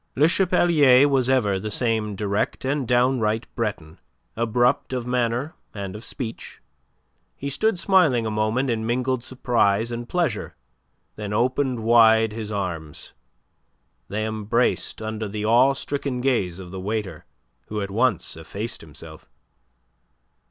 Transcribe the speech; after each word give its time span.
Le 0.15 0.27
Chapelier 0.27 1.07
was 1.07 1.29
ever 1.29 1.59
the 1.59 1.69
same 1.69 2.15
direct 2.15 2.65
and 2.65 2.87
downright 2.87 3.45
Breton, 3.53 3.99
abrupt 4.35 4.93
of 4.93 5.05
manner 5.05 5.53
and 5.75 5.95
of 5.95 6.03
speech. 6.03 6.59
He 7.35 7.49
stood 7.51 7.77
smiling 7.77 8.25
a 8.25 8.31
moment 8.31 8.71
in 8.71 8.83
mingled 8.83 9.23
surprise 9.23 9.91
and 9.91 10.09
pleasure; 10.09 10.55
then 11.17 11.33
opened 11.33 11.81
wide 11.83 12.33
his 12.33 12.51
arms. 12.51 13.13
They 14.07 14.25
embraced 14.25 15.03
under 15.03 15.27
the 15.27 15.45
awe 15.45 15.73
stricken 15.73 16.19
gaze 16.19 16.57
of 16.57 16.71
the 16.71 16.79
waiter, 16.81 17.25
who 17.67 17.79
at 17.79 17.91
once 17.91 18.35
effaced 18.35 18.81
himself. 18.81 19.29